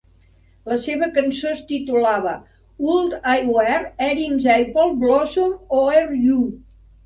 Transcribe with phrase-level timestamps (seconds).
[0.69, 2.33] La seva cancó es titolava
[2.87, 3.77] "Would I Were
[4.09, 6.45] Erin's Apple Blossom o'er You".